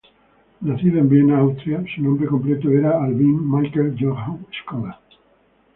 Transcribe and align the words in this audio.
Nacido 0.61 0.97
en 0.97 1.07
Viena, 1.09 1.37
Austria, 1.37 1.83
su 1.95 2.01
nombre 2.01 2.25
completo 2.25 2.71
era 2.71 3.03
Albin 3.03 3.37
Michael 3.51 3.95
Johann 3.99 4.47
Skoda. 4.63 4.99